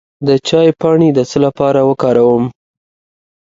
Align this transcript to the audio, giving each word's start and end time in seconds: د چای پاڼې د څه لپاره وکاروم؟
د 0.27 0.29
چای 0.47 0.69
پاڼې 0.79 1.09
د 1.13 1.19
څه 1.29 1.37
لپاره 1.45 1.79
وکاروم؟ 1.89 2.43